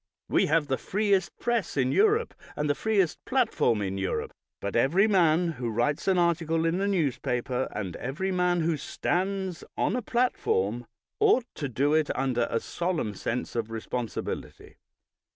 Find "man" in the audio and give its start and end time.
5.07-5.49, 8.31-8.61